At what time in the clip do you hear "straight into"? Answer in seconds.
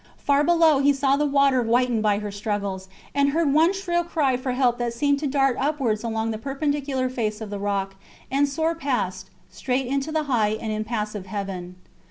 9.51-10.11